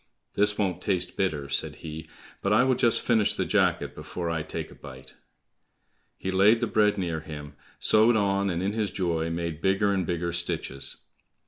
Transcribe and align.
"This 0.33 0.57
won't 0.57 0.81
taste 0.81 1.15
bitter," 1.15 1.47
said 1.47 1.75
he, 1.75 2.09
"but 2.41 2.51
I 2.51 2.63
will 2.63 2.73
just 2.73 3.01
finish 3.03 3.35
the 3.35 3.45
jacket 3.45 3.93
before 3.93 4.31
I 4.31 4.41
take 4.41 4.71
a 4.71 4.73
bite." 4.73 5.13
He 6.17 6.31
laid 6.31 6.59
the 6.59 6.65
bread 6.65 6.97
near 6.97 7.19
him, 7.19 7.53
sewed 7.79 8.15
on, 8.15 8.49
and 8.49 8.63
in 8.63 8.73
his 8.73 8.89
joy, 8.89 9.29
made 9.29 9.61
bigger 9.61 9.93
and 9.93 10.03
bigger 10.03 10.33
stitches. 10.33 10.97